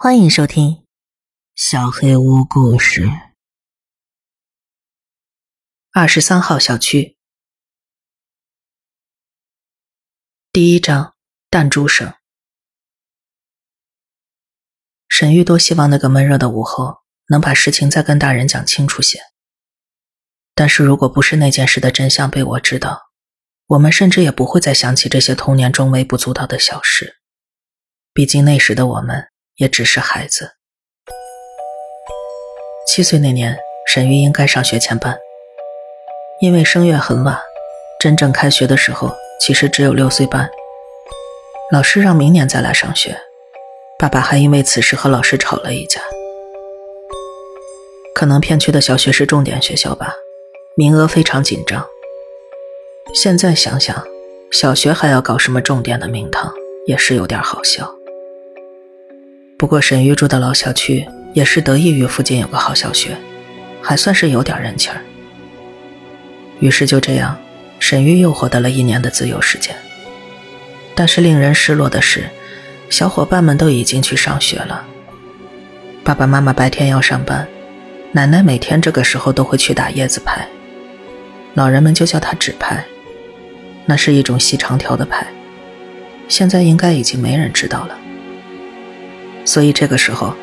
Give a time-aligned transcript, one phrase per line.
[0.00, 0.70] 欢迎收听
[1.56, 3.06] 《小黑屋故事》
[5.90, 7.18] 二十三号小区
[10.52, 11.16] 第一章
[11.50, 12.14] 弹珠声。
[15.08, 16.98] 沈玉多希望那个闷热的午后
[17.30, 19.18] 能把事情再跟大人讲清楚些，
[20.54, 23.10] 但是如果不是那件事的真相被我知道，
[23.66, 27.20] 我们甚至也不会再想起这些童年中微不足道的小事。
[28.12, 29.28] 毕竟那时的我们。
[29.58, 30.52] 也只是孩子。
[32.86, 33.58] 七岁那年，
[33.88, 35.18] 沈玉应该上学前班，
[36.40, 37.36] 因为升月很晚，
[38.00, 40.48] 真正开学的时候其实只有六岁半。
[41.72, 43.18] 老师让明年再来上学，
[43.98, 46.00] 爸爸还因为此事和老师吵了一架。
[48.14, 50.14] 可能片区的小学是重点学校吧，
[50.76, 51.84] 名额非常紧张。
[53.12, 54.06] 现在想想，
[54.52, 56.54] 小学还要搞什么重点的名堂，
[56.86, 57.97] 也是有点好笑。
[59.58, 61.04] 不过沈玉住的老小区
[61.34, 63.16] 也是得益于附近有个好小学，
[63.82, 65.02] 还算是有点人气儿。
[66.60, 67.36] 于是就这样，
[67.80, 69.74] 沈玉又获得了一年的自由时间。
[70.94, 72.30] 但是令人失落的是，
[72.88, 74.86] 小伙伴们都已经去上学了。
[76.04, 77.46] 爸爸妈妈白天要上班，
[78.12, 80.46] 奶奶每天这个时候都会去打叶子牌，
[81.54, 82.84] 老人们就叫它纸牌，
[83.86, 85.26] 那是一种细长条的牌，
[86.28, 87.98] 现在应该已经没人知道了。
[89.48, 90.34] 所以这个时候，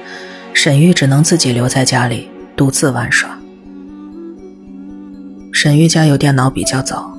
[0.52, 3.40] 沈玉只能自己留在家里独自玩耍。
[5.54, 7.16] 沈玉家有电脑比较早，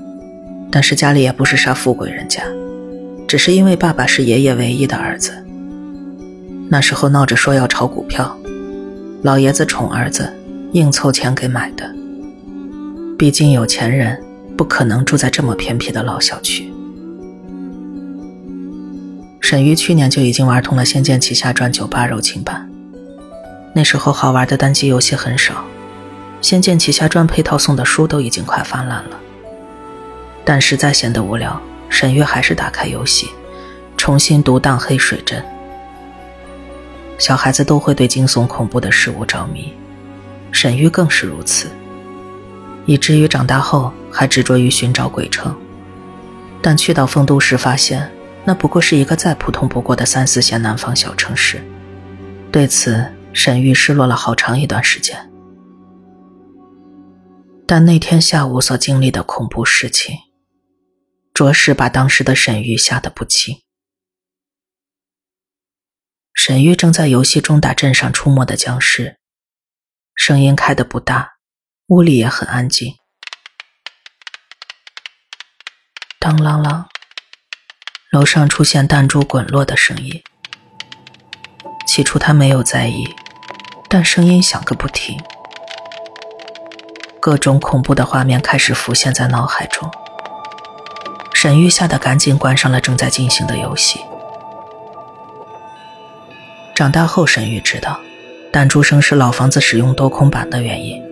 [0.68, 2.42] 但是家里也不是啥富贵人家，
[3.28, 5.32] 只是因为爸爸是爷爷唯一的儿子。
[6.68, 8.36] 那时候闹着说要炒股票，
[9.22, 10.28] 老爷子宠儿子，
[10.72, 11.88] 硬凑钱给买的。
[13.16, 14.20] 毕竟有钱人
[14.56, 16.68] 不可能住在这么偏僻的老小区。
[19.48, 22.68] 沈玉去年就已经玩通了《仙剑奇侠传》九八柔情版，
[23.72, 25.54] 那时候好玩的单机游戏很少，
[26.40, 29.16] 《仙剑奇侠传》配套送的书都已经快翻烂了。
[30.44, 33.28] 但实在闲得无聊，沈玉还是打开游戏，
[33.96, 35.40] 重新读《荡黑水镇》。
[37.16, 39.72] 小孩子都会对惊悚恐怖的事物着迷，
[40.50, 41.68] 沈玉更是如此，
[42.84, 45.56] 以至于长大后还执着于寻找鬼城。
[46.60, 48.10] 但去到丰都时，发现。
[48.46, 51.60] 那不过是一个再普通不过的三四线南方小城市，
[52.52, 55.18] 对此沈玉失落了好长一段时间。
[57.66, 60.16] 但那天下午所经历的恐怖事情，
[61.34, 63.62] 着实把当时的沈玉吓得不轻。
[66.32, 69.18] 沈玉正在游戏中打镇上出没的僵尸，
[70.14, 71.38] 声音开的不大，
[71.88, 72.94] 屋里也很安静。
[76.20, 76.86] 当啷啷。
[78.12, 80.22] 楼上出现弹珠滚落的声音。
[81.86, 83.04] 起初他没有在意，
[83.88, 85.18] 但声音响个不停。
[87.20, 89.90] 各种恐怖的画面开始浮现在脑海中。
[91.34, 94.00] 沈玉吓得赶紧关上了正在进行的游戏。
[96.76, 97.98] 长大后，沈玉知道，
[98.52, 101.02] 弹珠声是老房子使用多空板的原因。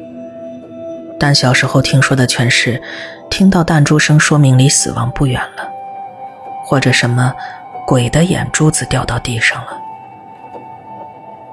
[1.19, 2.81] 但小时候听说的全是，
[3.29, 5.74] 听到弹珠声说明离死亡不远了。
[6.65, 7.35] 或者什么
[7.87, 9.79] 鬼的眼珠子掉到地上了。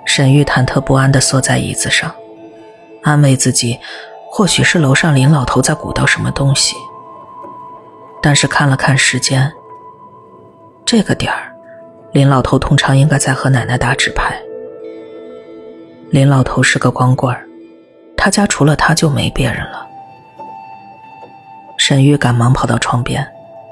[0.05, 2.13] 沈玉忐忑不安地缩在椅子上，
[3.03, 3.79] 安慰自己，
[4.29, 6.75] 或许是楼上林老头在鼓捣什么东西。
[8.22, 9.51] 但是看了看时间，
[10.85, 11.53] 这个点儿，
[12.11, 14.35] 林老头通常应该在和奶奶打纸牌。
[16.09, 17.47] 林老头是个光棍儿，
[18.17, 19.88] 他家除了他就没别人了。
[21.78, 23.25] 沈玉赶忙跑到窗边。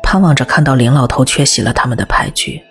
[0.10, 2.64] 盼望着看到林老头缺席了他们的牌局，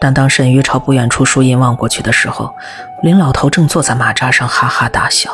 [0.00, 2.52] 但当沈玉朝不远处树荫望过去的时候，
[3.00, 5.30] 林老头正坐在马扎上哈哈大笑。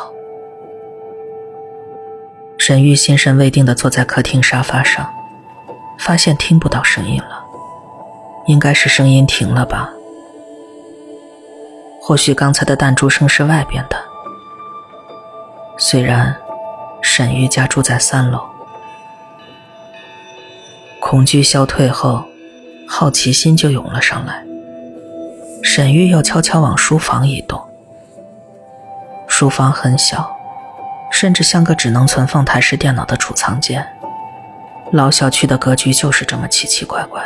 [2.59, 5.11] 沈玉心神未定地坐在客厅沙发上，
[5.97, 7.43] 发现听不到声音了，
[8.45, 9.89] 应该是声音停了吧？
[11.99, 13.97] 或许刚才的弹珠声是外边的。
[15.75, 16.37] 虽然
[17.01, 18.48] 沈玉家住在三楼。
[21.01, 22.25] 恐惧消退后，
[22.87, 24.45] 好奇心就涌了上来。
[25.63, 27.61] 沈玉又悄悄往书房移动。
[29.27, 30.29] 书房很小，
[31.11, 33.87] 甚至像个只能存放台式电脑的储藏间。
[34.91, 37.23] 老小区的格局就是这么奇奇怪怪。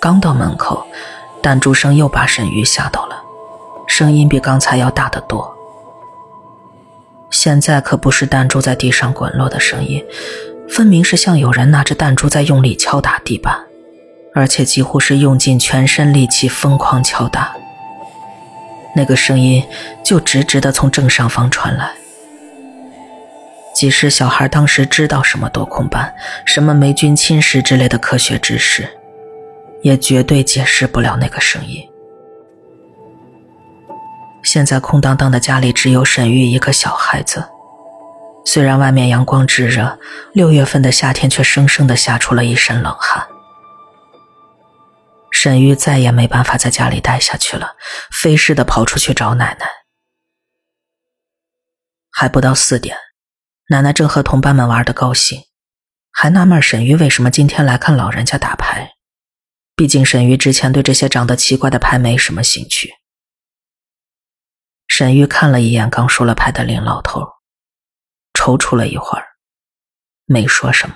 [0.00, 0.84] 刚到门口，
[1.42, 3.22] 弹珠声又把沈玉吓到了，
[3.86, 5.54] 声音比刚才要大得多。
[7.30, 10.04] 现在可不是弹珠在地上滚落的声音。
[10.68, 13.58] 分明是像有人拿着弹珠在用力敲打地板，
[14.34, 17.54] 而且几乎是用尽全身力气疯狂敲打。
[18.94, 19.62] 那个声音
[20.02, 21.90] 就直直的从正上方传来。
[23.74, 26.14] 即使小孩当时知道什么多空斑、
[26.46, 28.88] 什么霉菌侵蚀之类的科学知识，
[29.82, 31.86] 也绝对解释不了那个声音。
[34.42, 37.44] 现在空荡荡的家里只有沈玉一个小孩子。
[38.46, 39.98] 虽然外面阳光炙热，
[40.32, 43.26] 六月份的夏天却生生的吓出了一身冷汗。
[45.32, 47.74] 沈玉再也没办法在家里待下去了，
[48.12, 49.66] 飞似的跑出去找奶奶。
[52.10, 52.96] 还不到四点，
[53.68, 55.42] 奶奶正和同伴们玩的高兴，
[56.12, 58.92] 还纳闷沈玉为什么今天来看老人家打牌。
[59.74, 62.94] 毕竟沈玉之前对这些长得奇怪的牌没什么兴趣。
[64.86, 67.35] 沈玉看了一眼刚输了牌的林老头。
[68.46, 69.26] 踌躇了一会儿，
[70.24, 70.94] 没说什么。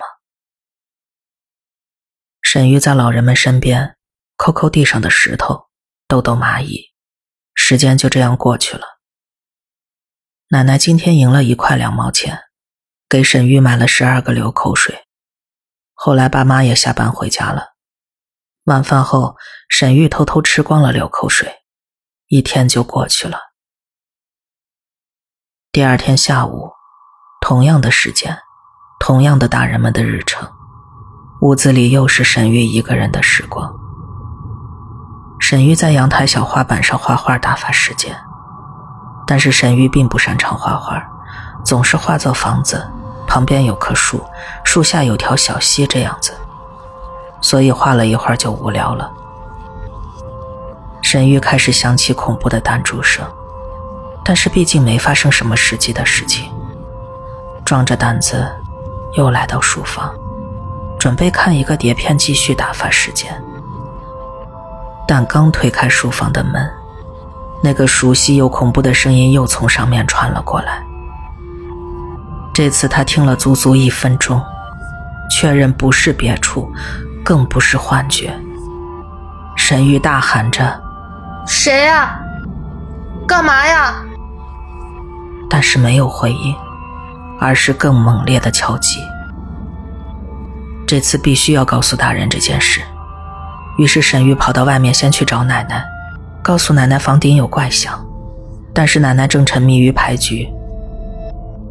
[2.40, 3.96] 沈玉在老人们身边
[4.36, 5.68] 抠抠地上的石头，
[6.06, 6.92] 逗逗蚂蚁，
[7.54, 8.86] 时间就这样过去了。
[10.50, 12.40] 奶奶今天赢了一块两毛钱，
[13.08, 15.08] 给沈玉买了十二个流口水。
[15.92, 17.74] 后来爸妈也下班回家了，
[18.66, 19.36] 晚饭后
[19.68, 21.52] 沈玉偷偷吃光了流口水，
[22.28, 23.40] 一天就过去了。
[25.72, 26.78] 第二天下午。
[27.40, 28.38] 同样的时间，
[29.00, 30.46] 同样的大人们的日程，
[31.40, 33.74] 屋子里又是沈玉一个人的时光。
[35.40, 38.14] 沈玉在阳台小花板上画画打发时间，
[39.26, 41.02] 但是沈玉并不擅长画画，
[41.64, 42.86] 总是画作房子
[43.26, 44.22] 旁边有棵树，
[44.62, 46.32] 树下有条小溪这样子，
[47.40, 49.10] 所以画了一会儿就无聊了。
[51.02, 53.26] 沈玉开始想起恐怖的弹珠声，
[54.22, 56.52] 但是毕竟没发生什么实际的事情。
[57.70, 58.44] 壮着胆子，
[59.16, 60.12] 又来到书房，
[60.98, 63.32] 准备看一个碟片继续打发时间。
[65.06, 66.68] 但刚推开书房的门，
[67.62, 70.82] 那个熟悉又恐怖的声音又从上面传了过来。
[72.52, 74.42] 这次他听了足足一分钟，
[75.30, 76.68] 确认不是别处，
[77.24, 78.36] 更不是幻觉。
[79.56, 80.76] 沈玉大喊着
[81.46, 82.18] ：“谁呀？
[83.28, 83.94] 干嘛呀？”
[85.48, 86.52] 但是没有回应。
[87.40, 89.00] 而是更猛烈的敲击。
[90.86, 92.80] 这次必须要告诉大人这件事，
[93.78, 95.84] 于是沈玉跑到外面先去找奶奶，
[96.42, 98.04] 告诉奶奶房顶有怪响，
[98.74, 100.48] 但是奶奶正沉迷于牌局。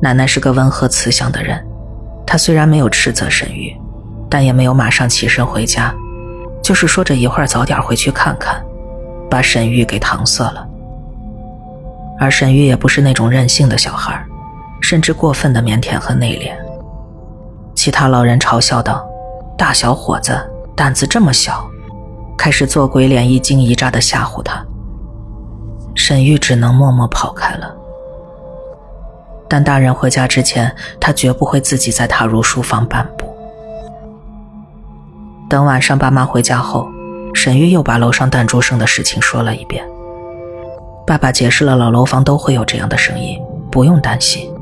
[0.01, 1.62] 奶奶是个温和慈祥的人，
[2.25, 3.75] 她虽然没有斥责沈玉，
[4.30, 5.94] 但也没有马上起身回家，
[6.63, 8.63] 就是说着一会儿早点回去看看，
[9.30, 10.65] 把沈玉给搪塞了。
[12.18, 14.25] 而沈玉也不是那种任性的小孩
[14.81, 16.54] 甚至过分的腼腆和内敛。
[17.76, 19.08] 其他老人嘲笑道
[19.58, 20.38] ：“大小伙子
[20.76, 21.66] 胆子这么小，
[22.38, 24.66] 开始做鬼脸，一惊一乍的吓唬他。”
[25.96, 27.74] 沈玉只能默默跑开了。
[29.48, 33.25] 但大人回家之前，他绝不会自己再踏入书房半步。
[35.50, 36.88] 等晚上爸妈回家后，
[37.34, 39.84] 沈玉又把楼上弹珠声的事情说了一遍。
[41.08, 43.42] 爸爸解释了老楼房都会有这样的声音，
[43.72, 44.54] 不用担心。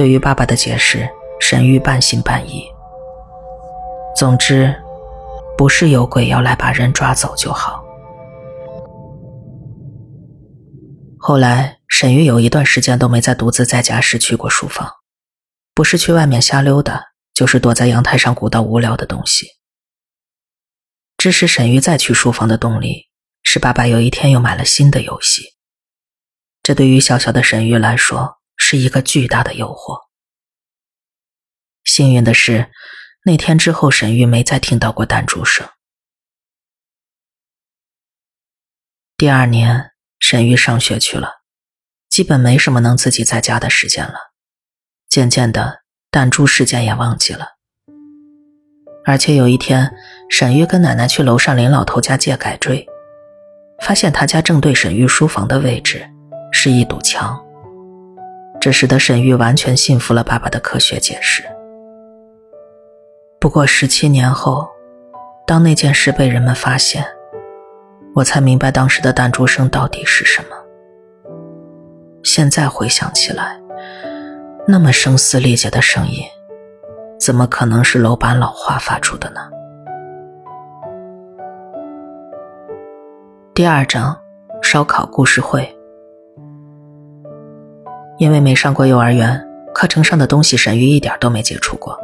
[0.00, 1.06] 对于爸爸的解释，
[1.40, 2.64] 沈玉半信半疑。
[4.16, 4.74] 总之，
[5.58, 7.84] 不是有鬼要来把人抓走就好。
[11.18, 14.90] 后来，沈玉有一段时间都没再独自在家时去过书房，
[15.74, 19.48] 不是去外面瞎溜达，就是躲在阳台上鼓捣无聊的东西。
[21.18, 23.10] 致使沈玉再去书房的动力，
[23.42, 25.42] 是爸爸有一天又买了新的游戏。
[26.62, 28.39] 这对于小小的沈玉来说。
[28.62, 30.02] 是一个巨大的诱惑。
[31.82, 32.70] 幸运的是，
[33.24, 35.66] 那天之后，沈玉没再听到过弹珠声。
[39.16, 41.40] 第二年，沈玉上学去了，
[42.10, 44.14] 基本没什么能自己在家的时间了。
[45.08, 47.56] 渐渐的，弹珠事件也忘记了。
[49.06, 49.90] 而且有一天，
[50.28, 52.86] 沈玉跟奶奶去楼上林老头家借改锥，
[53.82, 56.08] 发现他家正对沈玉书房的位置
[56.52, 57.42] 是一堵墙。
[58.60, 61.42] 这使得沈玉完全信服了爸爸的科学解释。
[63.40, 64.68] 不过十七年后，
[65.46, 67.02] 当那件事被人们发现，
[68.14, 70.56] 我才明白当时的弹珠声到底是什么。
[72.22, 73.58] 现在回想起来，
[74.68, 76.22] 那么声嘶力竭的声音，
[77.18, 79.40] 怎么可能是楼板老化发出的呢？
[83.54, 84.14] 第二章，
[84.60, 85.74] 烧烤故事会。
[88.20, 91.98] 因为没上过幼儿园，课程上的东西沈玉一点都没接触过，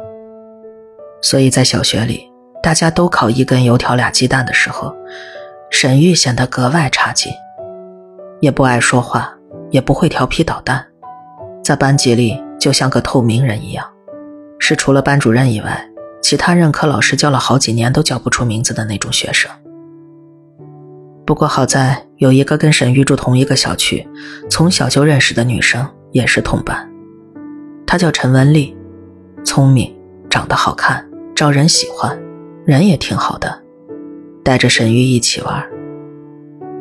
[1.21, 2.27] 所以在小学里，
[2.63, 4.91] 大家都烤一根油条俩鸡蛋的时候，
[5.69, 7.31] 沈玉显得格外差劲，
[8.41, 9.31] 也不爱说话，
[9.69, 10.83] 也不会调皮捣蛋，
[11.63, 13.85] 在班级里就像个透明人一样，
[14.57, 15.87] 是除了班主任以外，
[16.19, 19.51] 其他任课老师教了好几年都叫不出名字的那种学生。
[21.27, 24.07] 不过好在有一个跟沈玉住同一个小区，
[24.49, 26.89] 从小就认识的女生，也是同伴，
[27.85, 28.75] 他叫陈文丽，
[29.43, 29.95] 聪明，
[30.29, 32.17] 长得好看，招人喜欢。
[32.65, 33.63] 人也挺好的，
[34.43, 35.65] 带着沈玉一起玩，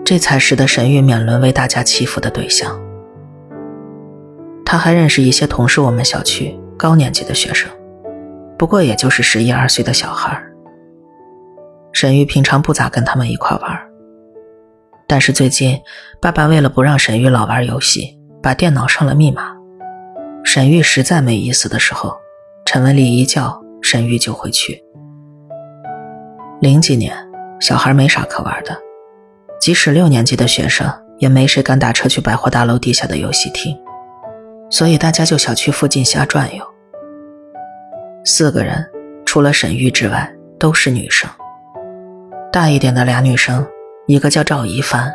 [0.05, 2.77] 这才使得沈玉免沦为大家欺负的对象。
[4.65, 7.71] 他还认识一些同是我们小区高年级的学生，
[8.59, 10.43] 不过也就是十一二岁的小孩。
[11.93, 13.81] 沈玉平常不咋跟他们一块玩，
[15.07, 15.79] 但是最近
[16.21, 18.16] 爸爸为了不让沈玉老玩游戏，
[18.47, 19.57] 把电脑上了密码。
[20.45, 22.15] 沈玉实在没意思的时候，
[22.65, 24.81] 陈文丽一叫，沈玉就会去。
[26.61, 27.13] 零几年，
[27.59, 28.79] 小孩没啥可玩的，
[29.61, 30.89] 即使六年级的学生，
[31.19, 33.77] 也没谁敢打车去百货大楼地下的游戏厅，
[34.71, 36.65] 所以大家就小区附近瞎转悠。
[38.25, 38.89] 四个人，
[39.25, 41.29] 除了沈玉之外，都是女生。
[42.53, 43.67] 大一点的俩女生，
[44.07, 45.13] 一个叫赵一帆，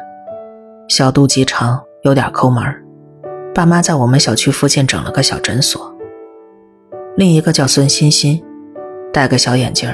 [0.89, 2.61] 小肚鸡肠，有点抠门
[3.53, 5.93] 爸妈在我们小区附近整了个小诊所。
[7.17, 8.41] 另一个叫孙欣欣，
[9.13, 9.89] 戴个小眼镜。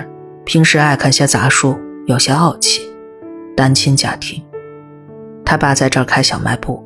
[0.46, 2.82] 平时爱看些杂书，有些傲气，
[3.56, 4.42] 单亲家庭。
[5.44, 6.86] 他爸在这儿开小卖部，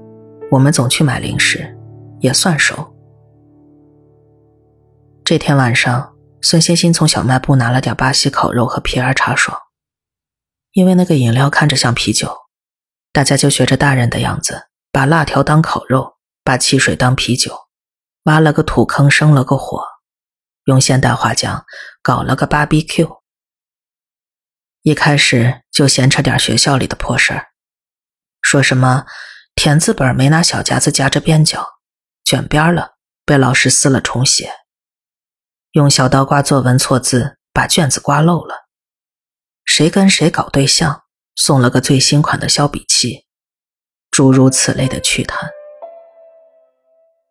[0.50, 1.78] 我们总去买零食，
[2.22, 2.94] 也算熟。
[5.26, 9.56] 这天晚上，孙欣欣从小卖部拿了点巴西烤肉和皮尔茶爽，
[10.72, 12.30] 因为那个饮料看着像啤酒，
[13.12, 17.70] 大家就学着大人的样子，把辣条当烤肉，把汽水当啤酒，
[18.24, 19.84] 挖了个土坑，生了个火，
[20.66, 21.66] 用现代话讲，
[22.02, 23.22] 搞了个 BBQ。
[24.82, 27.50] 一开始就闲扯点学校里的破事儿，
[28.42, 29.06] 说什么
[29.54, 31.64] 填字本没拿小夹子夹着边角，
[32.24, 34.48] 卷边了，被老师撕了重写；
[35.74, 38.56] 用小刀刮作文错字，把卷子刮漏了；
[39.64, 41.04] 谁跟谁搞对象，
[41.36, 43.28] 送了个最新款的削笔器，
[44.10, 45.52] 诸如此类的趣谈。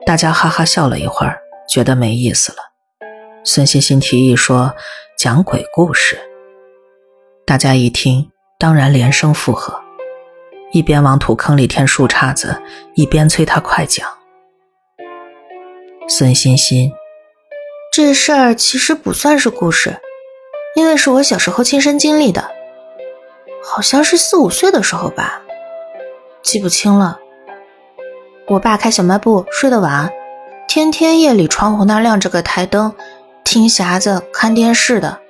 [0.06, 1.38] 大家哈哈笑了一会儿，
[1.68, 2.58] 觉得没意思了。
[3.44, 4.74] 孙欣欣提议说
[5.16, 6.18] 讲鬼故事。
[7.46, 9.80] 大家一听，当然连声附和，
[10.72, 12.60] 一边往土坑里填树杈子，
[12.94, 14.08] 一边催他快讲。
[16.08, 16.92] 孙欣欣，
[17.92, 20.00] 这事儿其实不算是故事，
[20.74, 22.50] 因为是我小时候亲身经历的，
[23.62, 25.40] 好像是四五岁的时候吧，
[26.42, 27.19] 记不清了。
[28.50, 30.10] 我爸开小卖部，睡得晚，
[30.66, 32.92] 天天夜里窗户那亮着个台灯，
[33.44, 35.20] 听匣子，看电视的。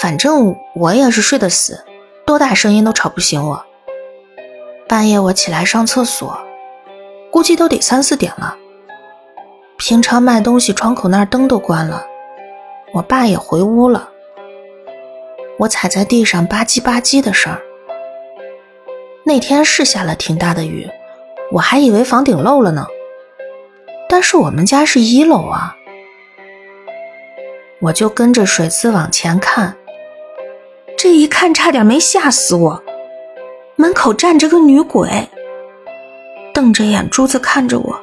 [0.00, 1.84] 反正我也是睡得死，
[2.24, 3.60] 多大声音都吵不醒我。
[4.88, 6.38] 半夜我起来上厕所，
[7.32, 8.54] 估计都得三四点了。
[9.76, 12.06] 平常卖东西窗口那儿灯都关了，
[12.92, 14.08] 我爸也回屋了。
[15.58, 17.60] 我踩在地上吧唧吧唧的声儿。
[19.24, 20.88] 那天是下了挺大的雨，
[21.50, 22.86] 我还以为房顶漏了呢。
[24.08, 25.74] 但是我们家是一楼啊。
[27.80, 29.76] 我就跟着水渍往前看，
[30.96, 32.82] 这一看差点没吓死我。
[33.76, 35.28] 门口站着个女鬼，
[36.52, 38.00] 瞪着眼珠子看着我，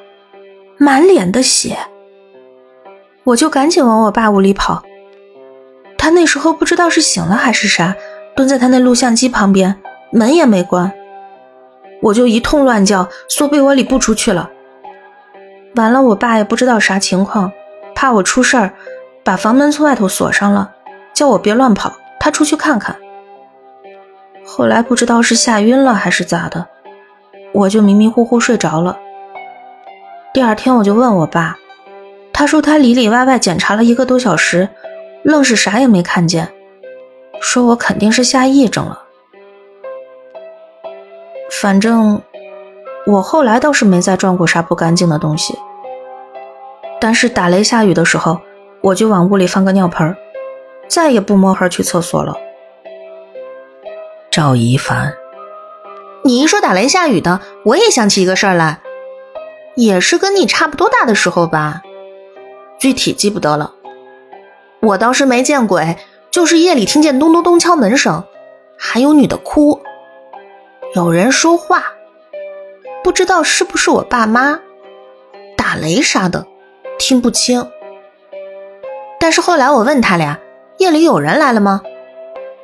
[0.77, 1.77] 满脸的血。
[3.25, 4.81] 我就赶紧往我爸屋里跑。
[5.97, 7.95] 他那时候不知道是醒了还是啥，
[8.35, 9.75] 蹲在他那录像机旁边，
[10.11, 10.93] 门也没关。
[12.05, 14.47] 我就一通乱叫，缩被窝里不出去了。
[15.74, 17.51] 完了，我爸也不知道啥情况，
[17.95, 18.71] 怕我出事儿。
[19.24, 20.71] 把房门从外头锁上了，
[21.15, 22.95] 叫我别乱跑，他出去看看。
[24.45, 26.67] 后来不知道是吓晕了还是咋的，
[27.51, 29.00] 我就迷迷糊糊睡着了。
[30.31, 31.57] 第二天我就问我爸，
[32.31, 34.69] 他说他里里外外检查了一个多小时，
[35.24, 36.47] 愣是啥也没看见，
[37.41, 39.04] 说我肯定是吓癔症了。
[41.62, 42.21] 反正
[43.07, 45.57] 我后来倒是没再撞过啥不干净的东西，
[47.00, 48.39] 但是打雷下雨的时候。
[48.81, 50.15] 我就往屋里放个尿盆
[50.88, 52.35] 再也不摸黑去厕所了。
[54.29, 55.12] 赵一凡，
[56.24, 58.79] 你一说打雷下雨的，我也想起一个事儿来，
[59.74, 61.81] 也是跟你差不多大的时候吧，
[62.77, 63.74] 具体记不得了。
[64.81, 65.97] 我倒是没见鬼，
[66.29, 68.24] 就是夜里听见咚咚咚敲门声，
[68.77, 69.81] 还有女的哭，
[70.95, 71.83] 有人说话，
[73.03, 74.61] 不知道是不是我爸妈，
[75.57, 76.47] 打雷啥的，
[76.97, 77.69] 听不清。
[79.19, 80.39] 但是后来我问他俩，
[80.77, 81.81] 夜里有人来了吗？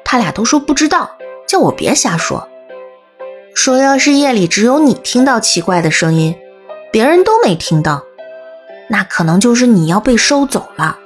[0.05, 2.47] 他俩都说不知道，叫我别瞎说。
[3.53, 6.33] 说要是夜里只有你听到奇怪的声音，
[6.89, 8.01] 别人都没听到，
[8.88, 10.97] 那可能就是你要被收走了。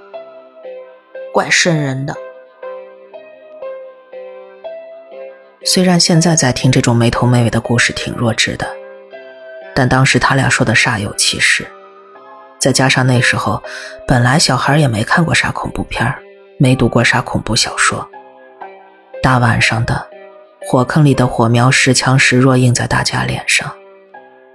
[1.33, 2.15] 怪瘆人的。
[5.67, 8.67] 虽然现在在听这种没头没尾的故事挺弱智的，
[9.73, 11.67] 但当时他俩说的煞有其事。
[12.59, 13.61] 再加上那时候，
[14.07, 16.05] 本来小孩也没看过啥恐怖片
[16.59, 18.07] 没读过啥恐怖小说。
[19.23, 20.07] 大晚上的，
[20.61, 23.75] 火坑里的火苗时强时弱映在大家脸上，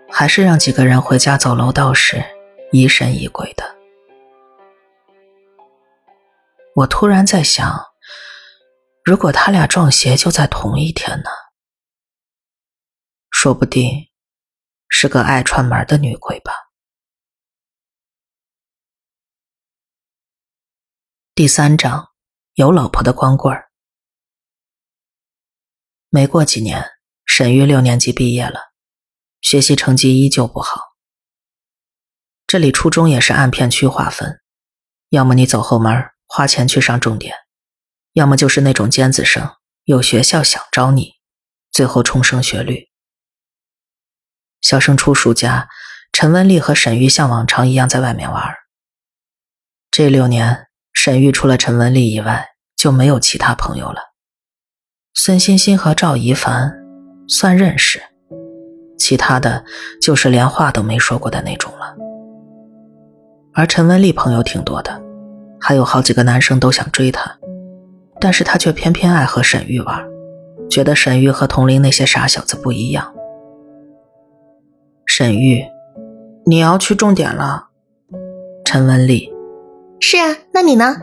[0.08, 2.24] 还是让几个人回家走楼道时
[2.70, 3.64] 疑神疑鬼的。
[6.76, 7.89] 我突然在想。
[9.02, 11.30] 如果他俩撞邪就在同一天呢？
[13.30, 14.10] 说不定
[14.88, 16.52] 是个爱串门的女鬼吧。
[21.34, 22.08] 第三章，
[22.54, 23.70] 有老婆的光棍儿。
[26.10, 26.84] 没过几年，
[27.24, 28.72] 沈玉六年级毕业了，
[29.40, 30.82] 学习成绩依旧不好。
[32.46, 34.42] 这里初中也是按片区划分，
[35.08, 37.34] 要么你走后门花钱去上重点。
[38.12, 39.48] 要么就是那种尖子生，
[39.84, 41.12] 有学校想招你，
[41.70, 42.88] 最后冲升学率。
[44.60, 45.68] 小升初暑假，
[46.12, 48.54] 陈文丽和沈玉像往常一样在外面玩。
[49.90, 54.00] 这六年，沈玉除了陈文丽以外就没有其他朋友了。
[55.14, 56.72] 孙欣欣和赵一凡
[57.28, 58.02] 算认识，
[58.98, 59.64] 其他的
[60.00, 61.96] 就是连话都没说过的那种了。
[63.54, 65.00] 而陈文丽朋友挺多的，
[65.60, 67.39] 还有好几个男生都想追她。
[68.20, 70.04] 但是他却偏偏爱和沈玉玩，
[70.68, 73.14] 觉得沈玉和同龄那些傻小子不一样。
[75.06, 75.64] 沈玉，
[76.44, 77.68] 你要去重点了。
[78.64, 79.32] 陈文丽，
[79.98, 80.96] 是啊，那你呢？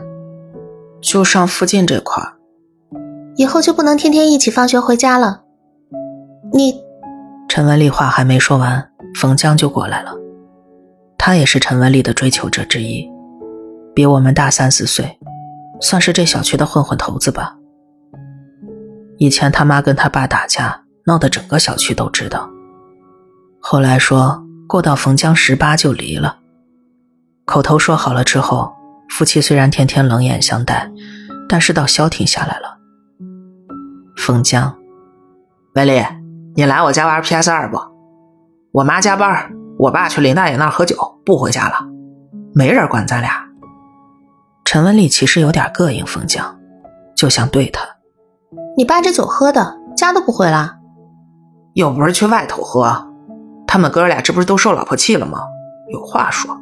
[1.02, 2.32] 就上附近这块儿
[3.36, 5.42] 以后就不能天天一起放学回家了。
[6.52, 6.82] 你，
[7.48, 10.12] 陈文丽话还没说完，冯江就过来了。
[11.18, 13.08] 他也是陈文丽的追求者之一，
[13.94, 15.18] 比我们大三四岁。
[15.80, 17.54] 算是这小区的混混头子吧。
[19.18, 22.48] 以前他妈跟他爸打架，闹得整个小区都知道。
[23.60, 26.36] 后来说过到冯江十八就离了，
[27.44, 28.72] 口头说好了之后，
[29.08, 30.90] 夫妻虽然天天冷眼相待，
[31.48, 32.78] 但是倒消停下来了。
[34.16, 34.76] 冯江，
[35.74, 36.00] 文丽，
[36.54, 37.78] 你来我家玩 PS 二不？
[38.70, 41.76] 我妈加班，我爸去林大爷那儿喝酒，不回家了，
[42.54, 43.47] 没人管咱俩。
[44.70, 46.44] 陈文丽其实有点膈应冯江，
[47.16, 47.80] 就想对他
[48.76, 50.76] ：“你爸这酒喝的，家都不回了，
[51.72, 53.08] 又不是去外头喝。
[53.66, 55.38] 他们哥俩这不是都受老婆气了吗？
[55.90, 56.54] 有话说。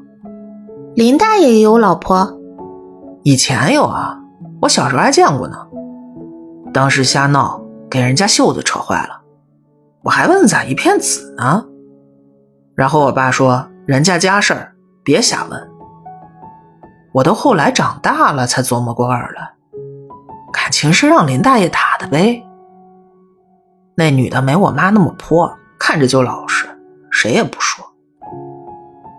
[0.95, 2.39] 林大爷也有老婆，
[3.25, 4.17] 以前有啊，
[4.63, 5.57] 我小时候还见过呢。
[6.73, 9.21] 当时瞎闹，给人家袖子扯坏了，
[10.05, 11.67] 我还问咋一片紫呢？
[12.77, 15.61] 然后我爸说人家家事儿，别瞎问。”
[17.17, 19.41] 我都后来长大了才琢磨过味儿了，
[20.53, 22.45] 感情是让林大爷打的呗。
[23.95, 26.67] 那女的没我妈那么泼，看着就老实，
[27.11, 27.83] 谁也不说。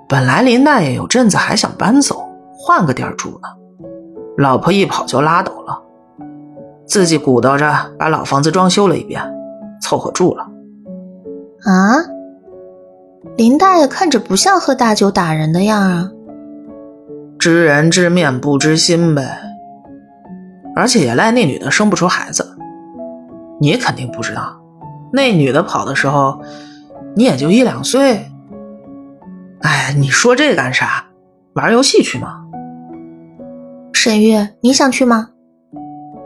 [0.07, 3.49] 本来林大爷有阵子还想搬走，换个地儿住呢，
[4.37, 5.81] 老婆一跑就拉倒了，
[6.85, 9.19] 自己鼓捣着把老房子装修了一遍，
[9.81, 10.43] 凑合住了。
[11.63, 11.97] 啊，
[13.37, 16.11] 林大爷看着不像喝大酒打人的样啊。
[17.47, 19.39] 知人知面不知心呗，
[20.75, 22.57] 而且也赖那女的生不出孩子。
[23.61, 24.59] 你肯定不知道，
[25.13, 26.41] 那女的跑的时候，
[27.15, 28.29] 你也就一两岁。
[29.61, 31.05] 哎，你说这干啥？
[31.53, 32.43] 玩游戏去吗？
[33.93, 35.29] 沈月，你想去吗？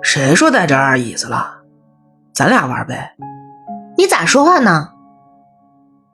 [0.01, 1.53] 谁说带着二椅子了？
[2.34, 3.12] 咱俩玩呗。
[3.95, 4.89] 你咋说话呢？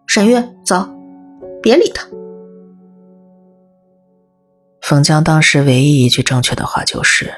[0.05, 0.85] 沈月，走，
[1.63, 2.05] 别理他。
[4.89, 7.37] 冯江当时唯一一句正确的话就是：“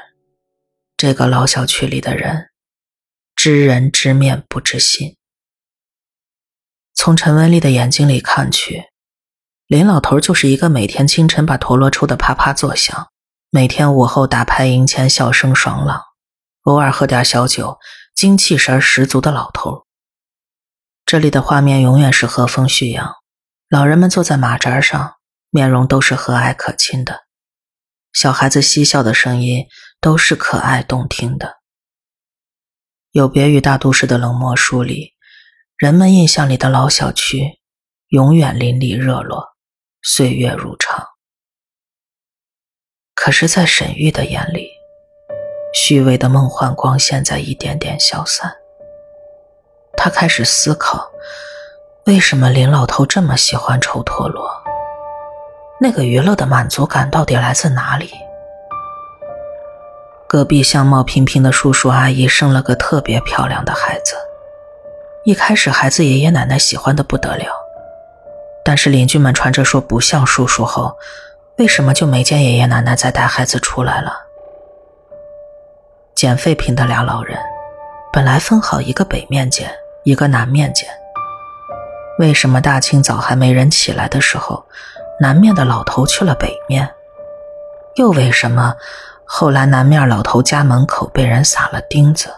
[0.96, 2.50] 这个老小区里的人，
[3.34, 5.16] 知人知面不知心。”
[6.94, 8.84] 从陈文丽的眼睛里看去，
[9.66, 13.08] 林老头就是一个每天清晨把陀螺抽得啪啪作响，
[13.50, 16.00] 每天午后打牌赢钱笑声爽朗，
[16.62, 17.80] 偶尔喝点小酒
[18.14, 19.88] 精气神十足的老头。
[21.04, 23.12] 这里的画面永远是和风煦阳，
[23.68, 25.14] 老人们坐在马扎上，
[25.50, 27.24] 面容都是和蔼可亲的。
[28.12, 29.66] 小孩子嬉笑的声音
[30.00, 31.58] 都是可爱动听的，
[33.12, 35.14] 有别于大都市的冷漠疏离，
[35.76, 37.60] 人们印象里的老小区
[38.08, 39.56] 永远邻里热络，
[40.02, 41.06] 岁月如常。
[43.14, 44.68] 可是，在沈玉的眼里，
[45.74, 48.50] 虚伪的梦幻光线在一点点消散。
[49.96, 51.10] 他开始思考，
[52.06, 54.50] 为什么林老头这么喜欢抽陀螺？
[55.82, 58.10] 那个娱乐的满足感到底来自哪里？
[60.28, 64.14] 隔壁相貌平平的叔叔阿姨生了个特别漂亮的孩子，
[65.24, 67.46] 一开始孩子爷爷奶奶喜欢的不得了，
[68.62, 70.94] 但是邻居们传着说不像叔叔后，
[71.56, 74.12] 为什么就没见爷爷奶奶再带孩子出来了？
[76.14, 77.38] 捡废品的俩老人，
[78.12, 79.72] 本来分好一个北面捡，
[80.04, 80.86] 一个南面捡，
[82.18, 84.62] 为什么大清早还没人起来的时候，
[85.20, 86.88] 南面的老头去了北面？
[87.96, 88.74] 又为什么？
[89.26, 92.30] 后来，南面老头家门口被人撒了钉子。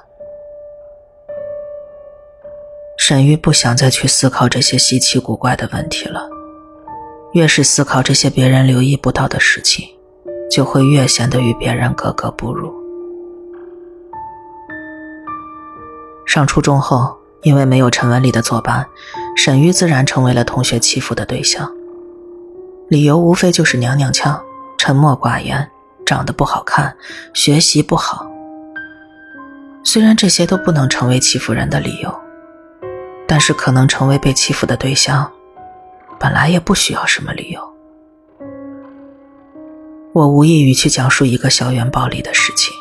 [2.99, 6.29] 沈玉不想再去思考这些稀奇古怪的问题了。
[7.35, 9.89] 越是思考这些别人留意不到的事情，
[10.51, 12.75] 就会越显得与别人格格不入。
[16.27, 18.85] 上初中后，因为没有陈文丽的作伴，
[19.37, 21.73] 沈玉自然成为了同学欺负的对象。
[22.93, 24.39] 理由无非就是娘娘腔、
[24.77, 25.67] 沉默寡言。
[26.05, 26.95] 长得不好看，
[27.33, 28.31] 学习不好。
[29.83, 32.15] 虽然这些都不能成为欺负人的理由，
[33.27, 35.33] 但是可能成为被欺负的对象，
[36.21, 37.73] 本来也不需要什么理由。
[40.13, 42.75] 我无异于去讲述一个校园暴力的事情，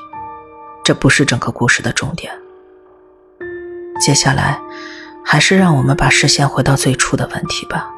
[0.83, 2.33] 这不是整个故事的重点。
[4.05, 4.59] 接下来，
[5.23, 7.89] 还是让我们把视线回到最初的问题吧。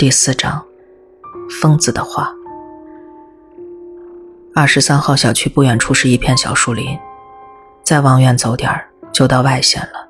[0.00, 0.64] 第四章。
[1.60, 2.32] 疯子的话。
[4.54, 6.98] 二十三号小区不远处是一片小树林，
[7.84, 8.82] 再往远走点
[9.12, 10.08] 就到外县了。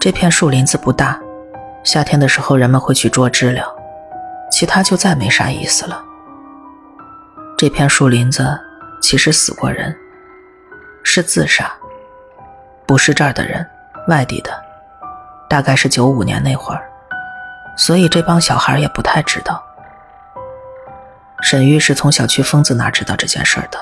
[0.00, 1.20] 这片树林子不大，
[1.84, 3.62] 夏天的时候人们会去捉知了，
[4.50, 6.02] 其他就再没啥意思了。
[7.58, 8.58] 这片树林子
[9.02, 9.94] 其实死过人，
[11.02, 11.70] 是自杀，
[12.86, 13.66] 不是这儿的人，
[14.08, 14.50] 外地的，
[15.46, 16.90] 大概是九五年那会儿，
[17.76, 19.62] 所以这帮小孩也不太知道。
[21.42, 23.78] 沈玉是从小区疯子那知道这件事的。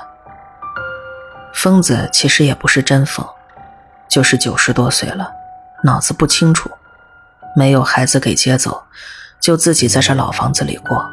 [1.55, 3.25] 疯子其实也不是真疯，
[4.09, 5.31] 就是九十多岁了，
[5.85, 6.69] 脑子不清楚，
[7.55, 8.83] 没有孩子给接走，
[9.41, 11.09] 就自己在这老房子里过。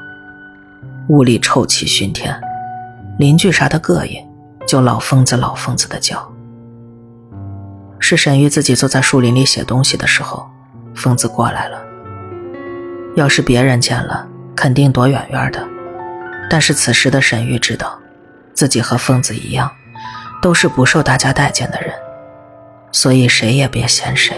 [1.09, 2.41] 屋里臭气熏天，
[3.19, 4.27] 邻居啥的膈应，
[4.67, 6.27] 就老疯子老疯子的叫。
[7.99, 10.49] 是沈玉自己坐在树林里写东西的时候，
[10.95, 11.90] 疯子过来了。
[13.15, 15.67] 要是别人见了，肯定躲远远的。
[16.49, 17.99] 但是此时的沈玉知道，
[18.53, 19.71] 自己和疯子一样，
[20.41, 21.93] 都是不受大家待见的人，
[22.91, 24.35] 所以谁也别嫌谁。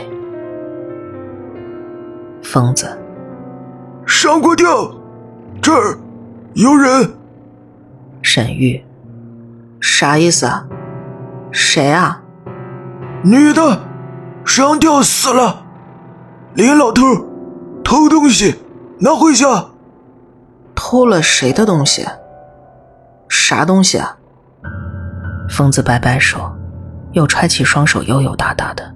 [2.43, 2.97] 疯子，
[4.05, 4.93] 上过吊，
[5.62, 5.97] 这儿
[6.53, 7.13] 有人。
[8.21, 8.83] 沈玉，
[9.81, 10.65] 啥意思啊？
[11.51, 12.21] 谁啊？
[13.23, 13.81] 女的，
[14.45, 15.65] 上吊死了。
[16.53, 17.03] 林老头
[17.83, 18.55] 偷东西，
[18.99, 19.45] 拿回去。
[20.75, 22.06] 偷了谁的东西？
[23.29, 24.17] 啥东西啊？
[25.49, 26.51] 疯子摆摆手，
[27.12, 28.93] 又揣起双手，悠悠哒哒的。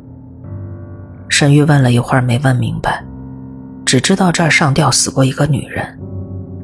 [1.30, 3.04] 沈玉问了一会儿，没问明白，
[3.86, 6.00] 只知道这儿上吊死过一个女人。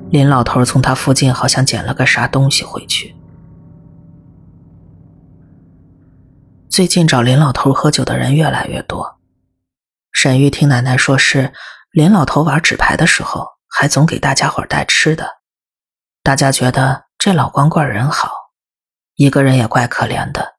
[0.09, 3.15] 林老头从他附近好像捡了个啥东西回去。
[6.69, 9.17] 最近找林老头喝酒的人越来越多。
[10.11, 11.51] 沈玉听奶奶说，是
[11.93, 13.53] 林老头玩纸牌的时候。
[13.75, 15.27] 还总给大家伙带吃的，
[16.21, 18.31] 大家觉得这老光棍人好，
[19.15, 20.57] 一个人也怪可怜的，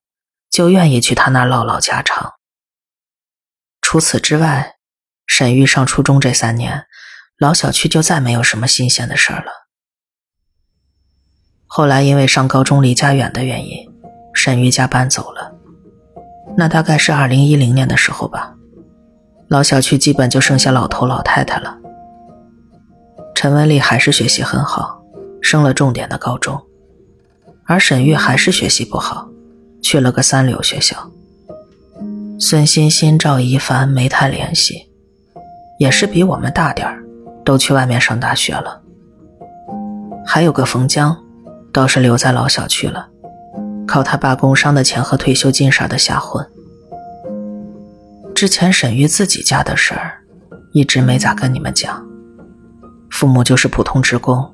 [0.50, 2.32] 就愿意去他那唠唠家常。
[3.80, 4.74] 除此之外，
[5.28, 6.86] 沈玉上初中这三年，
[7.38, 9.52] 老小区就再没有什么新鲜的事儿了。
[11.68, 13.88] 后来因为上高中离家远的原因，
[14.34, 15.54] 沈玉家搬走了，
[16.56, 18.56] 那大概是二零一零年的时候吧，
[19.48, 21.78] 老小区基本就剩下老头老太太了。
[23.34, 25.02] 陈文丽还是学习很好，
[25.42, 26.60] 升了重点的高中，
[27.64, 29.28] 而沈玉还是学习不好，
[29.82, 30.96] 去了个三流学校。
[32.38, 34.88] 孙欣欣、赵一凡没太联系，
[35.78, 37.04] 也是比我们大点儿，
[37.44, 38.80] 都去外面上大学了。
[40.26, 41.16] 还有个冯江，
[41.72, 43.08] 倒是留在老小区了，
[43.86, 46.44] 靠他爸工伤的钱和退休金啥的瞎混。
[48.34, 50.18] 之前沈玉自己家的事儿，
[50.72, 52.04] 一直没咋跟你们讲。
[53.08, 54.52] 父母就是普通职工，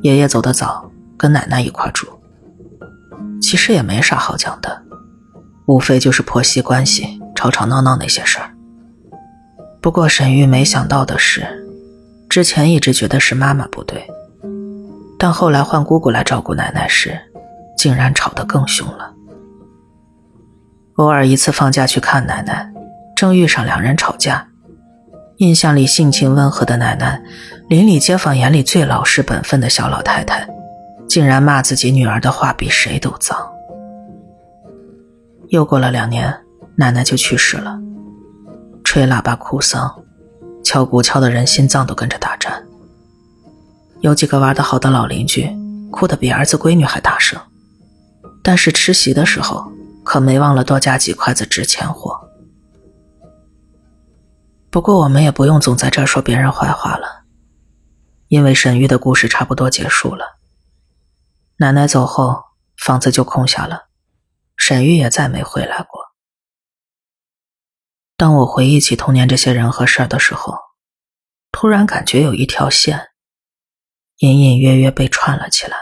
[0.00, 2.08] 爷爷走得早，跟奶奶一块住。
[3.40, 4.82] 其实也没啥好讲的，
[5.66, 8.50] 无非就是婆媳关系、吵吵闹闹那些事儿。
[9.82, 11.46] 不过沈玉没想到的是，
[12.30, 14.08] 之前一直觉得是妈妈不对，
[15.18, 17.20] 但后来换姑姑来照顾奶奶时，
[17.76, 19.12] 竟然吵得更凶了。
[20.94, 22.71] 偶尔一次放假去看奶奶，
[23.22, 24.48] 正遇上两人吵架。
[25.36, 27.22] 印象里性情温和的奶奶，
[27.68, 30.44] 邻里街坊眼里最老实本分的小老太太，
[31.08, 33.38] 竟然骂自己女儿的话比谁都脏。
[35.50, 36.36] 又过了两年，
[36.74, 37.78] 奶奶就去世了。
[38.82, 40.02] 吹喇叭哭丧，
[40.64, 42.60] 敲鼓敲的人心脏都跟着打颤。
[44.00, 45.48] 有几个玩得好的老邻居，
[45.92, 47.40] 哭得比儿子闺女还大声，
[48.42, 49.70] 但是吃席的时候。
[50.04, 52.21] 可没忘了多加几筷子值钱货。
[54.72, 57.26] 不过我们也不用总在这儿说别人坏话了，
[58.28, 60.38] 因为沈玉的故事差不多结束了。
[61.56, 62.42] 奶奶走后，
[62.78, 63.90] 房子就空下了，
[64.56, 66.14] 沈玉也再没回来过。
[68.16, 70.58] 当我回忆起童年这些人和事儿的时候，
[71.50, 73.10] 突然感觉有一条线，
[74.20, 75.76] 隐隐约约被串了起来。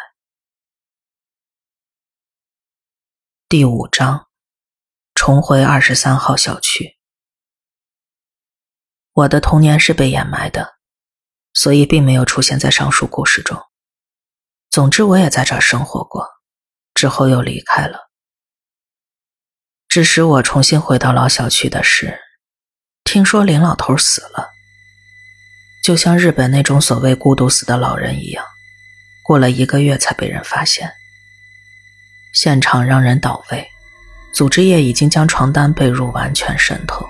[3.49, 4.27] 第五章，
[5.15, 7.00] 重回二十三号小区。
[9.21, 10.77] 我的童年是被掩埋的，
[11.53, 13.61] 所以并没有出现在上述故事中。
[14.71, 16.27] 总之，我也在这儿生活过，
[16.95, 18.09] 之后又离开了。
[19.89, 22.19] 致使我重新回到老小区的是，
[23.05, 24.49] 听说林老头死了，
[25.85, 28.43] 就像日本那种所谓孤独死的老人一样，
[29.23, 30.91] 过了一个月才被人发现。
[32.33, 33.69] 现场让人倒胃，
[34.33, 37.07] 组织液已经将床单被褥完全渗透。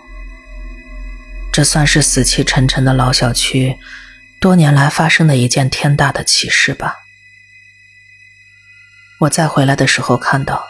[1.52, 3.76] 这算是死气沉沉的老小区
[4.38, 6.96] 多年来发生的一件天大的奇事吧。
[9.20, 10.64] 我再回来的时候看到，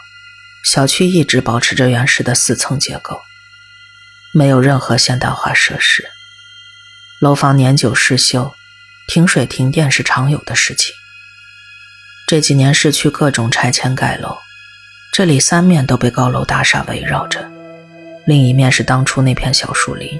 [0.65, 3.21] 小区一直保持着原始的四层结构，
[4.33, 6.09] 没有任何现代化设施，
[7.21, 8.53] 楼房年久失修，
[9.07, 10.93] 停水停电是常有的事情。
[12.27, 14.37] 这几年市区各种拆迁盖楼，
[15.13, 17.49] 这里三面都被高楼大厦围绕着，
[18.25, 20.19] 另一面是当初那片小树林。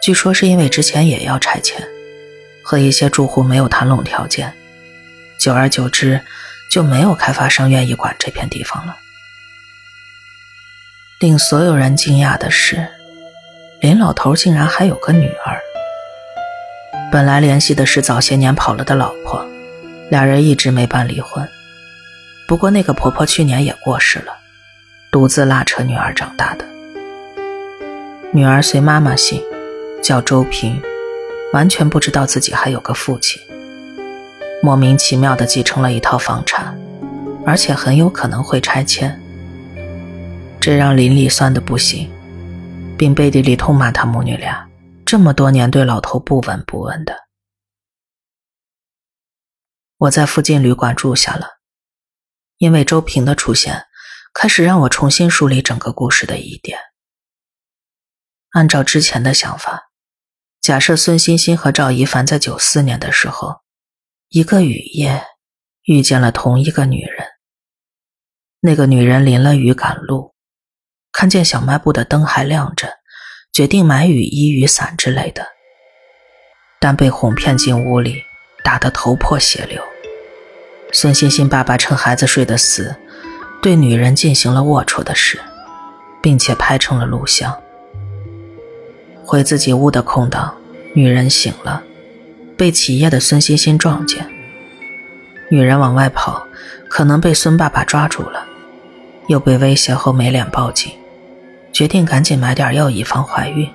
[0.00, 1.86] 据说是因为之前也要拆迁，
[2.62, 4.52] 和一些住户没有谈拢条件，
[5.38, 6.20] 久而久之
[6.70, 8.96] 就没有开发商愿意管这片地方了。
[11.20, 12.86] 令所有人惊讶的是，
[13.80, 15.60] 林老头竟然还有个女儿。
[17.10, 19.46] 本来联系的是早些年跑了的老婆。
[20.10, 21.46] 俩人一直没办离婚，
[22.46, 24.32] 不过那个婆婆去年也过世了，
[25.10, 26.64] 独自拉扯女儿长大的。
[28.32, 29.44] 女儿随妈妈姓，
[30.02, 30.80] 叫周平，
[31.52, 33.40] 完全不知道自己还有个父亲，
[34.62, 36.78] 莫名其妙的继承了一套房产，
[37.44, 39.20] 而且很有可能会拆迁。
[40.60, 42.10] 这让林里酸的不行，
[42.96, 44.68] 并背地里痛骂他母女俩
[45.04, 47.14] 这么多年对老头不闻不问的。
[49.98, 51.58] 我在附近旅馆住下了，
[52.58, 53.86] 因为周平的出现，
[54.32, 56.78] 开始让我重新梳理整个故事的疑点。
[58.50, 59.87] 按照之前的想法，
[60.68, 63.62] 假设孙欣欣和赵一凡在九四年的时候，
[64.28, 65.24] 一个雨夜
[65.84, 67.26] 遇见了同一个女人。
[68.60, 70.34] 那个女人淋了雨赶路，
[71.10, 72.98] 看见小卖部的灯还亮着，
[73.50, 75.46] 决定买雨衣、雨伞之类的，
[76.78, 78.22] 但被哄骗进屋里。
[78.62, 79.82] 打得头破血流，
[80.92, 82.94] 孙欣欣爸爸趁孩子睡得死，
[83.62, 85.40] 对女人进行了龌龊的事，
[86.20, 87.58] 并且拍成了录像。
[89.28, 90.54] 回自己屋的空档，
[90.94, 91.82] 女人醒了，
[92.56, 94.26] 被起夜的孙欣欣撞见。
[95.50, 96.42] 女人往外跑，
[96.88, 98.42] 可能被孙爸爸抓住了，
[99.26, 100.90] 又被威胁后没脸报警，
[101.74, 103.68] 决定赶紧买点药以防怀孕。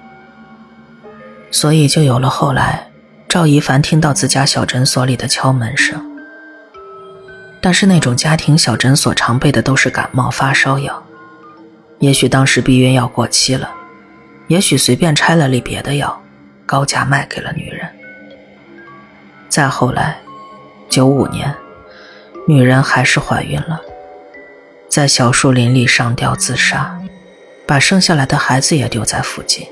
[1.52, 2.88] 所以就有了后来。
[3.30, 6.00] 赵一凡听到自家小诊所里的敲门声，
[7.62, 11.04] 但是那种家庭小诊所常备的都是感冒发烧药，
[12.00, 13.72] 也许当时避孕药过期了，
[14.47, 16.21] 也许随便拆了粒别的药，
[16.65, 17.88] 高价卖给了女人。
[19.49, 20.17] 再后来，
[20.89, 21.53] 九五年，
[22.47, 23.82] 女人还是怀孕了，
[24.89, 26.99] 在小树林里上吊自杀，
[27.65, 29.67] 把生下来的孩子也丢在附近。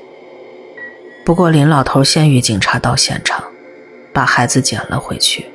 [1.26, 3.44] 不过林老头先与警察到现场。
[4.14, 5.50] 把孩子捡了回去，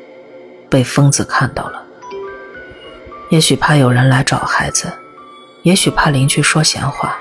[0.71, 1.83] 被疯子看到了。
[3.29, 4.91] 也许怕有人来找孩子，
[5.63, 7.19] 也许怕邻居说闲话，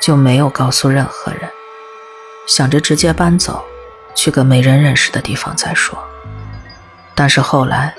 [0.00, 1.50] 就没有告诉任何人，
[2.46, 3.64] 想着直接搬走，
[4.14, 5.98] 去个没人认识的地方再说。
[7.14, 7.94] 但是后来，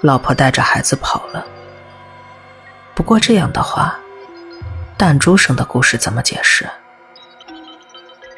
[0.00, 1.44] 老婆带着孩子跑了。
[2.94, 3.98] 不过这样的话，
[4.98, 6.68] 弹珠声的故事怎么解释？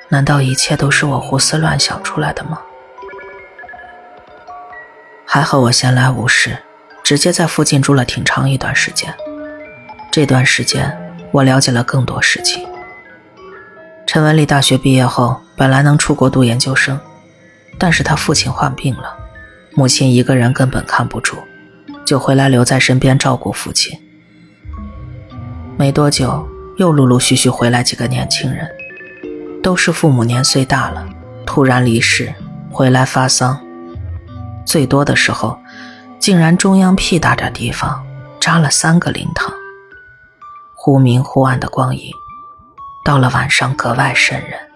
[0.08, 2.60] 难道一切都是我胡思乱想出来的吗？
[5.24, 6.58] 还好我闲来无事，
[7.02, 9.14] 直接在附近住了挺长一段时间。
[10.10, 10.96] 这段时间，
[11.32, 12.67] 我了解了更多事情。
[14.18, 16.98] 陈文丽大学毕业后，本来能出国读研究生，
[17.78, 19.16] 但是他父亲患病了，
[19.76, 21.36] 母亲一个人根本看不住，
[22.04, 23.96] 就回来留在身边照顾父亲。
[25.76, 28.68] 没多久，又陆陆续续回来几个年轻人，
[29.62, 31.08] 都是父母年岁大了，
[31.46, 32.34] 突然离世，
[32.72, 33.60] 回来发丧。
[34.66, 35.56] 最多的时候，
[36.18, 38.04] 竟然中央屁大点地方
[38.40, 39.48] 扎了三个灵堂。
[40.74, 42.10] 忽明忽暗的光影，
[43.04, 44.70] 到了晚上格外瘆人。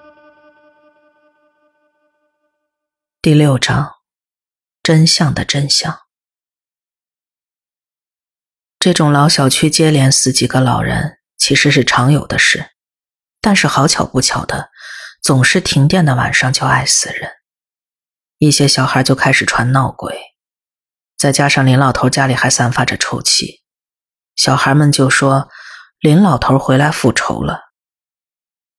[3.21, 3.93] 第六章，
[4.83, 6.01] 真相的真相。
[8.79, 12.71] 这种老小区接连死几个老人，其实是常有的事，
[13.41, 14.71] 但是好巧不巧的，
[15.23, 17.31] 总是停电的晚上就爱死人。
[18.39, 20.19] 一些小孩就开始传闹鬼，
[21.17, 23.63] 再加上林老头家里还散发着臭气，
[24.37, 25.49] 小孩们就说。
[26.01, 27.61] 林老头回来复仇了，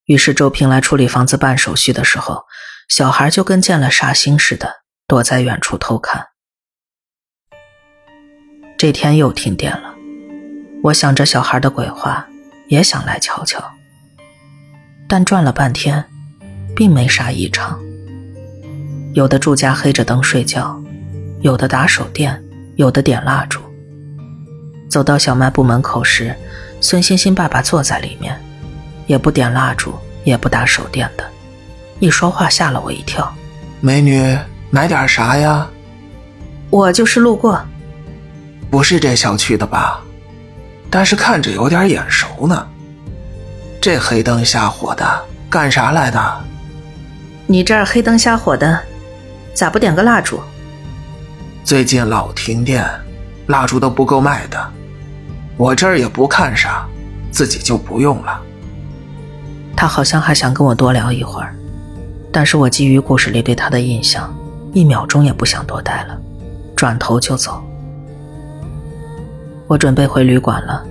[0.05, 2.43] 于是周平来处理房子办手续的时候，
[2.89, 6.27] 小孩就跟见了煞星似的，躲在远处偷看。
[8.77, 9.93] 这天又停电了，
[10.83, 12.27] 我想着小孩的鬼话，
[12.67, 13.63] 也想来瞧瞧。
[15.07, 16.03] 但转了半天，
[16.75, 17.79] 并没啥异常。
[19.13, 20.81] 有的住家黑着灯睡觉，
[21.41, 22.43] 有的打手电，
[22.75, 23.61] 有的点蜡烛。
[24.89, 26.35] 走到小卖部门口时。
[26.81, 28.37] 孙欣欣爸爸坐在里面，
[29.07, 31.23] 也不点蜡烛，也不打手电的，
[31.99, 33.31] 一说话吓了我一跳。
[33.81, 34.37] 美女，
[34.69, 35.67] 买点啥呀？
[36.69, 37.61] 我就是路过，
[38.71, 40.01] 不是这小区的吧？
[40.89, 42.67] 但是看着有点眼熟呢。
[43.81, 46.41] 这黑灯瞎火的，干啥来的？
[47.45, 48.81] 你这儿黑灯瞎火的，
[49.53, 50.39] 咋不点个蜡烛？
[51.63, 52.89] 最近老停电，
[53.47, 54.71] 蜡烛都不够卖的。
[55.57, 56.85] 我这儿也不看啥，
[57.31, 58.41] 自己就不用了。
[59.83, 61.53] 他好像还想跟我多聊一会儿，
[62.31, 64.33] 但是我基于故事里对他的印象，
[64.71, 66.17] 一秒钟也不想多待了，
[66.73, 67.61] 转头就走。
[69.67, 70.81] 我准备回旅馆了，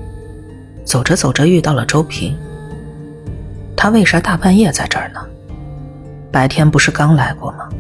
[0.85, 2.37] 走着走着遇到了周平。
[3.75, 5.21] 他为啥大半夜在这儿呢？
[6.31, 7.71] 白天不是刚来过吗？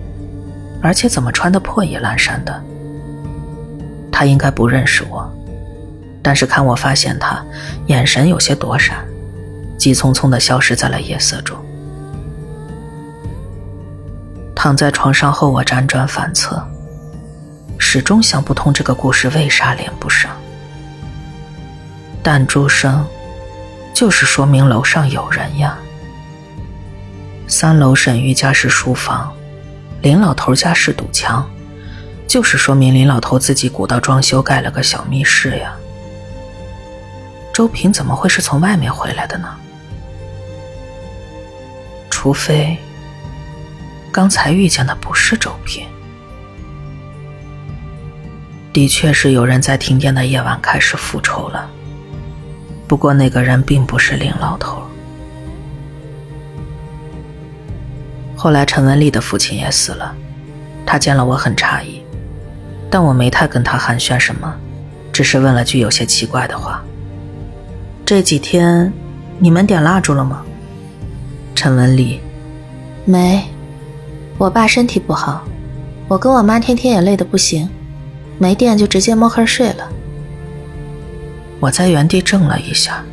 [0.81, 2.59] 而且怎么穿的破衣烂衫的？
[4.11, 5.31] 他应该不认识我。
[6.23, 7.45] 但是看我发现他
[7.89, 9.05] 眼神有些躲闪，
[9.83, 11.59] 急匆匆的消失在了夜色中。
[14.55, 16.65] 躺在床上后，我辗转反侧，
[17.79, 20.31] 始终想不通这个故事为啥连不上。
[22.23, 23.05] 弹珠声，
[23.93, 25.77] 就是说明楼上有人呀。
[27.49, 29.33] 三楼沈玉家是书房，
[30.01, 31.45] 林老头家是堵墙，
[32.29, 35.75] 就是说明林老头自己鼓捣装修盖了个小密室呀。
[37.53, 39.49] 周平怎么会是从外面回来的呢？
[42.23, 42.79] 除非
[44.13, 45.85] 刚才遇见的不是周平。
[48.73, 51.69] 的确是有人在停电的夜晚开始复仇了，
[52.87, 54.81] 不过那个人并不是林老头。
[58.37, 60.15] 后来陈文丽的父亲也死了，
[60.87, 62.01] 他见了我很诧异，
[62.89, 64.55] 但我没太跟他寒暄什么，
[65.13, 66.85] 只是问了句有些奇怪的话。
[68.07, 68.93] 这几天，
[69.41, 70.45] 你们点蜡烛了吗？
[71.55, 72.21] 陈文丽，
[73.05, 73.43] 没。
[74.39, 75.45] 我爸身体不好，
[76.09, 77.69] 我跟我妈天天也累得不行，
[78.39, 79.89] 没电就直接摸黑睡了。
[81.61, 83.05] 我在原地怔了一下，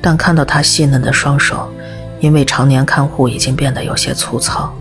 [0.00, 1.70] 但看到他细嫩的双手，
[2.18, 4.72] 因为常年看护已经变得有些粗糙，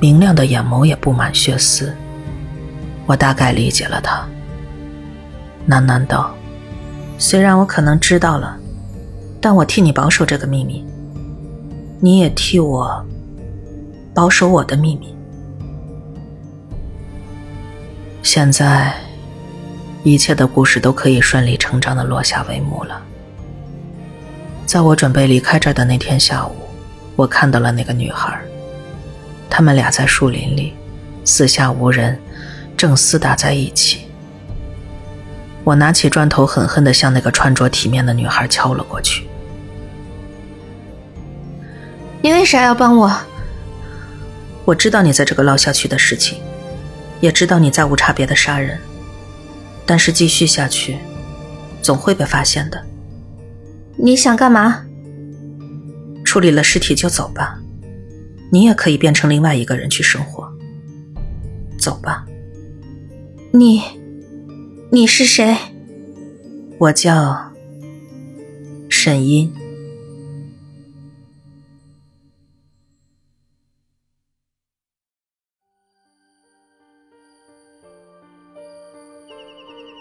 [0.00, 1.94] 明亮的眼眸也布满血丝，
[3.04, 4.26] 我大概理解了他，
[5.68, 6.34] 喃喃道。
[7.18, 8.56] 虽然我可能知道了，
[9.38, 10.82] 但我替你保守这个秘密。
[11.98, 13.04] 你也替我
[14.14, 15.14] 保守我的秘密。
[18.22, 18.94] 现在，
[20.02, 23.00] 一切的故事都可以顺理成章的落下帷幕了。
[24.66, 26.54] 在我准备离开这儿的那天下午，
[27.14, 28.38] 我看到了那个女孩，
[29.48, 30.74] 他们俩在树林里，
[31.24, 32.18] 四下无人，
[32.76, 34.00] 正厮打在一起。
[35.64, 39.26] 我拿起砖头，狠狠地向那个穿着体面的女孩敲了过去。
[42.26, 43.16] 你为啥要帮我？
[44.64, 46.40] 我知道你在这个老小区的事情，
[47.20, 48.80] 也知道你在无差别的杀人，
[49.86, 50.98] 但是继续下去，
[51.80, 52.84] 总会被发现的。
[53.96, 54.84] 你想干嘛？
[56.24, 57.60] 处理了尸体就走吧，
[58.50, 60.52] 你也可以变成另外一个人去生活。
[61.78, 62.26] 走吧。
[63.52, 63.80] 你。
[64.90, 65.56] 你是谁？
[66.78, 67.52] 我叫
[68.88, 69.52] 沈音。